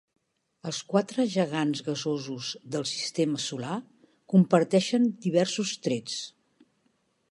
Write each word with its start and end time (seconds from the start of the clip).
Els 0.69 0.77
quatre 0.93 1.25
gegants 1.33 1.83
gasosos 1.91 2.49
del 2.77 2.87
sistema 2.95 3.45
solar 3.47 3.77
comparteixen 4.35 5.09
diversos 5.29 5.79
trets. 5.89 6.23